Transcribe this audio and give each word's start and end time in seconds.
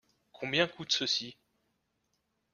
Combien 0.31 0.67
coûte 0.67 0.89
ceci? 0.93 1.37